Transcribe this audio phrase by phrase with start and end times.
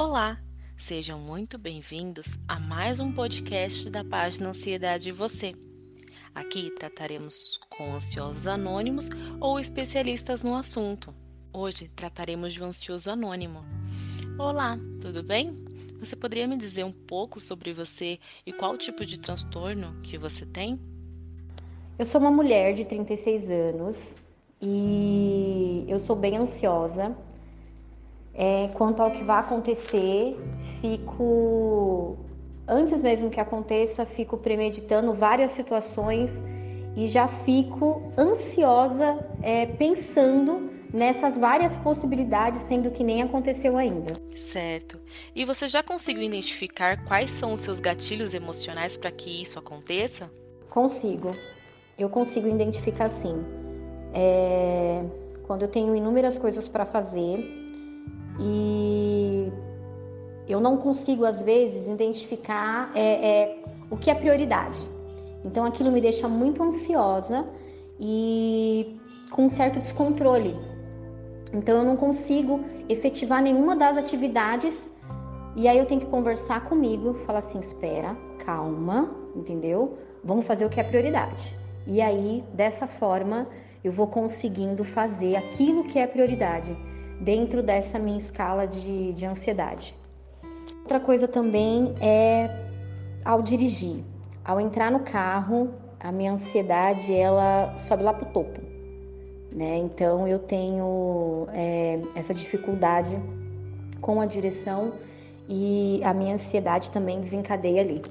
[0.00, 0.38] Olá,
[0.78, 5.56] sejam muito bem-vindos a mais um podcast da página Ansiedade e Você.
[6.32, 9.08] Aqui trataremos com ansiosos anônimos
[9.40, 11.12] ou especialistas no assunto.
[11.52, 13.64] Hoje trataremos de um ansioso anônimo.
[14.38, 15.64] Olá, tudo bem?
[15.98, 20.46] Você poderia me dizer um pouco sobre você e qual tipo de transtorno que você
[20.46, 20.80] tem?
[21.98, 24.16] Eu sou uma mulher de 36 anos
[24.62, 27.16] e eu sou bem ansiosa
[28.38, 30.38] é, quanto ao que vai acontecer,
[30.80, 32.16] fico,
[32.68, 36.40] antes mesmo que aconteça, fico premeditando várias situações
[36.96, 44.14] e já fico ansiosa é, pensando nessas várias possibilidades, sendo que nem aconteceu ainda.
[44.52, 45.00] Certo.
[45.34, 50.30] E você já conseguiu identificar quais são os seus gatilhos emocionais para que isso aconteça?
[50.70, 51.34] Consigo.
[51.98, 53.44] Eu consigo identificar sim.
[54.14, 55.02] É...
[55.44, 57.67] Quando eu tenho inúmeras coisas para fazer,
[58.38, 59.52] e
[60.48, 64.78] eu não consigo, às vezes, identificar é, é, o que é prioridade.
[65.44, 67.46] Então aquilo me deixa muito ansiosa
[68.00, 68.98] e
[69.30, 70.56] com um certo descontrole.
[71.52, 74.92] Então eu não consigo efetivar nenhuma das atividades
[75.56, 79.98] e aí eu tenho que conversar comigo, falar assim, espera, calma, entendeu?
[80.22, 81.56] Vamos fazer o que é prioridade.
[81.86, 83.48] E aí, dessa forma,
[83.82, 86.76] eu vou conseguindo fazer aquilo que é prioridade
[87.20, 89.94] dentro dessa minha escala de, de ansiedade.
[90.82, 92.48] Outra coisa também é
[93.24, 94.02] ao dirigir.
[94.44, 98.60] Ao entrar no carro, a minha ansiedade ela sobe lá para o topo.
[99.52, 99.78] Né?
[99.78, 103.18] Então eu tenho é, essa dificuldade
[104.00, 104.92] com a direção
[105.48, 108.02] e a minha ansiedade também desencadeia ali.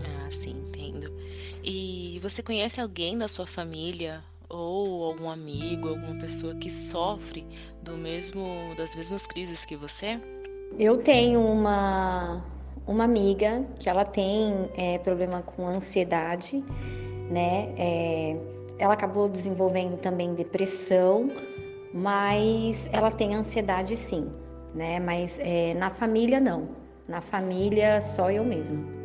[0.00, 1.12] Ah, sim, entendo.
[1.62, 4.22] E você conhece alguém da sua família
[4.56, 7.46] ou algum amigo, alguma pessoa que sofre
[7.82, 10.20] do mesmo das mesmas crises que você?
[10.78, 12.44] Eu tenho uma
[12.86, 16.62] uma amiga que ela tem é, problema com ansiedade,
[17.30, 17.74] né?
[17.76, 18.36] É,
[18.78, 21.30] ela acabou desenvolvendo também depressão,
[21.92, 24.30] mas ela tem ansiedade sim,
[24.74, 25.00] né?
[25.00, 26.68] Mas é, na família não.
[27.08, 28.95] Na família só eu mesma.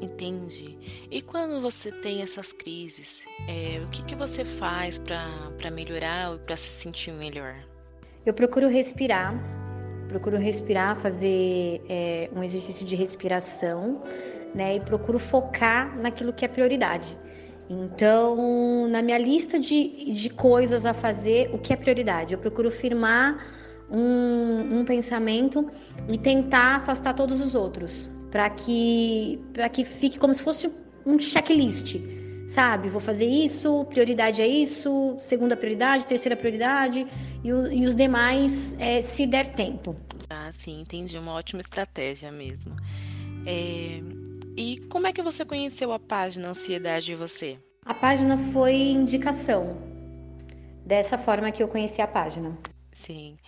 [0.00, 0.76] Entendi.
[1.10, 3.08] E quando você tem essas crises,
[3.48, 7.56] é, o que, que você faz para melhorar ou para se sentir melhor?
[8.24, 9.34] Eu procuro respirar,
[10.08, 14.02] procuro respirar, fazer é, um exercício de respiração,
[14.54, 14.76] né?
[14.76, 17.16] E procuro focar naquilo que é prioridade.
[17.68, 22.34] Então, na minha lista de, de coisas a fazer, o que é prioridade?
[22.34, 23.38] Eu procuro firmar
[23.90, 25.68] um, um pensamento
[26.08, 30.70] e tentar afastar todos os outros para que para que fique como se fosse
[31.06, 31.96] um checklist,
[32.46, 32.90] sabe?
[32.90, 37.06] Vou fazer isso, prioridade é isso, segunda prioridade, terceira prioridade
[37.42, 39.96] e, o, e os demais é, se der tempo.
[40.28, 42.76] Ah, sim, entendi, uma ótima estratégia mesmo.
[43.46, 44.02] É...
[44.54, 47.58] E como é que você conheceu a página Ansiedade e Você?
[47.86, 49.78] A página foi indicação.
[50.84, 52.58] Dessa forma que eu conheci a página.
[52.92, 53.38] Sim.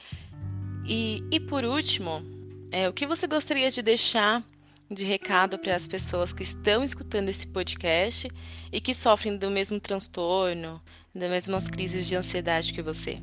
[0.87, 2.23] E, e por último,
[2.73, 4.43] é, o que você gostaria de deixar
[4.91, 8.31] de recado para as pessoas que estão escutando esse podcast
[8.73, 10.81] e que sofrem do mesmo transtorno,
[11.15, 13.19] das mesmas crises de ansiedade que você?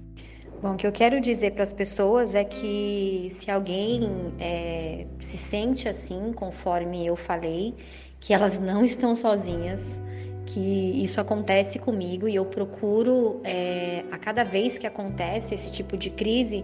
[0.62, 4.02] Bom, o que eu quero dizer para as pessoas é que se alguém
[4.40, 7.76] é, se sente assim, conforme eu falei,
[8.20, 10.02] que elas não estão sozinhas,
[10.46, 15.98] que isso acontece comigo e eu procuro, é, a cada vez que acontece esse tipo
[15.98, 16.64] de crise,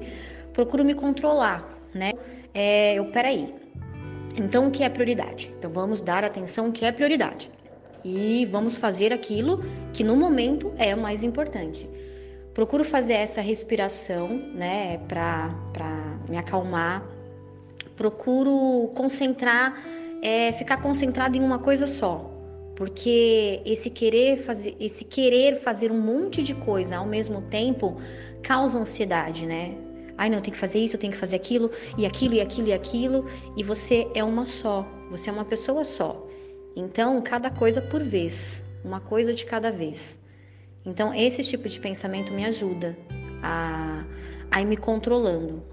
[0.54, 2.12] procuro me controlar, né?
[2.54, 3.54] É, eu, peraí,
[4.38, 5.54] então, o que é prioridade?
[5.58, 7.52] Então, vamos dar atenção ao que é prioridade
[8.04, 11.90] e vamos fazer aquilo que no momento é o mais importante.
[12.54, 15.50] Procuro fazer essa respiração, né, para
[16.28, 17.06] me acalmar.
[17.96, 19.82] Procuro concentrar,
[20.22, 22.30] é, ficar concentrado em uma coisa só,
[22.76, 27.98] porque esse querer fazer, esse querer fazer um monte de coisa ao mesmo tempo
[28.42, 29.76] causa ansiedade, né?
[30.18, 32.42] Ai, não, eu tenho que fazer isso, eu tenho que fazer aquilo, e aquilo, e
[32.42, 33.26] aquilo, e aquilo,
[33.58, 36.28] e você é uma só, você é uma pessoa só.
[36.76, 40.20] Então, cada coisa por vez, uma coisa de cada vez.
[40.86, 42.98] Então, esse tipo de pensamento me ajuda
[43.44, 44.06] a,
[44.50, 45.64] a ir me controlando,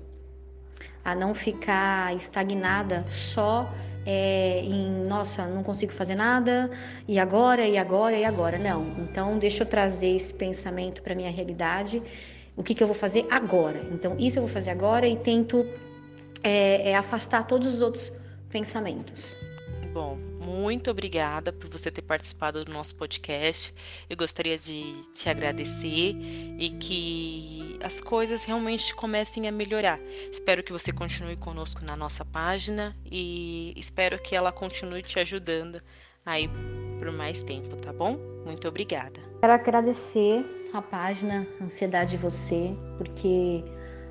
[1.05, 3.73] a não ficar estagnada só
[4.05, 6.71] é, em, nossa, não consigo fazer nada,
[7.07, 8.59] e agora, e agora, e agora.
[8.59, 8.97] Não.
[8.99, 12.03] Então, deixa eu trazer esse pensamento para minha realidade
[12.59, 13.81] o que, que eu vou fazer agora.
[13.93, 15.65] Então, isso eu vou fazer agora e tento
[16.43, 18.13] é, é, afastar todos os outros
[18.51, 19.37] pensamentos.
[19.93, 23.73] Bom, muito obrigada por você ter participado do nosso podcast.
[24.11, 26.17] Eu gostaria de te agradecer
[26.59, 30.01] e que as coisas realmente comecem a melhorar.
[30.33, 35.81] Espero que você continue conosco na nossa página e espero que ela continue te ajudando
[36.27, 36.51] aí
[36.99, 38.19] por mais tempo, tá bom?
[38.45, 39.21] Muito obrigada.
[39.41, 43.65] Quero agradecer a página Ansiedade de Você, porque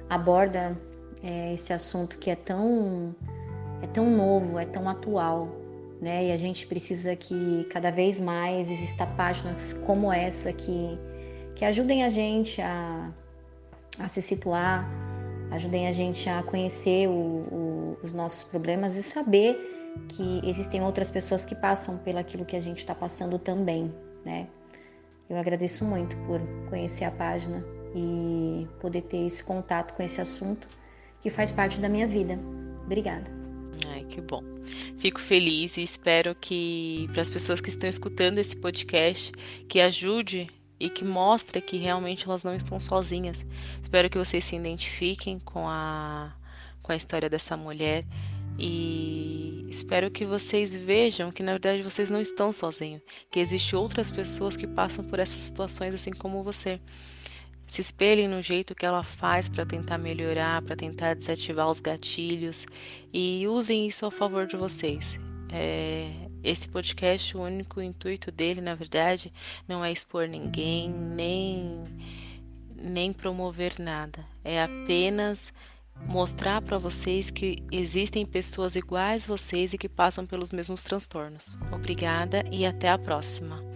[0.10, 0.80] aborda
[1.24, 3.16] é, esse assunto que é tão
[3.82, 5.50] é tão novo, é tão atual,
[6.02, 6.26] né?
[6.26, 11.00] E a gente precisa que cada vez mais exista páginas como essa que,
[11.56, 13.12] que ajudem a gente a,
[14.00, 14.90] a se situar,
[15.52, 21.12] ajudem a gente a conhecer o, o, os nossos problemas e saber que existem outras
[21.12, 23.94] pessoas que passam pelo aquilo que a gente está passando também,
[24.26, 24.48] né?
[25.30, 26.40] Eu agradeço muito por
[26.70, 27.64] conhecer a página
[27.96, 30.68] e poder ter esse contato com esse assunto
[31.22, 32.40] que faz parte da minha vida.
[32.86, 33.30] Obrigada.
[33.88, 34.44] Ai, que bom.
[35.00, 39.32] Fico feliz e espero que para as pessoas que estão escutando esse podcast,
[39.68, 43.38] que ajude e que mostre que realmente elas não estão sozinhas.
[43.82, 46.34] Espero que vocês se identifiquem com a
[46.82, 48.06] com a história dessa mulher
[48.58, 54.10] e espero que vocês vejam que na verdade vocês não estão sozinhos, que existem outras
[54.10, 56.80] pessoas que passam por essas situações assim como você.
[57.68, 62.66] Se espelhem no jeito que ela faz para tentar melhorar, para tentar desativar os gatilhos
[63.14, 65.20] e usem isso a favor de vocês.
[65.52, 66.10] É,
[66.44, 69.32] esse podcast, o único intuito dele, na verdade,
[69.68, 71.84] não é expor ninguém, nem,
[72.76, 74.26] nem promover nada.
[74.44, 75.40] É apenas
[76.06, 81.58] mostrar para vocês que existem pessoas iguais a vocês e que passam pelos mesmos transtornos.
[81.72, 83.67] Obrigada e até a próxima.